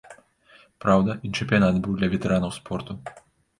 [0.85, 3.01] Праўда, і чэмпіянат быў для ветэранаў спорту.